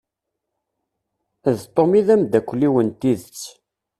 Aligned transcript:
D 1.55 1.57
Tom 1.75 1.91
i 1.99 2.01
d 2.07 2.09
amdakel-iw 2.13 2.75
n 2.85 2.89
tidett. 2.99 3.41